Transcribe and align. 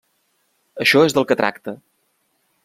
Això 0.85 1.03
és 1.09 1.15
del 1.19 1.27
que 1.33 1.37
tracta. 1.43 1.75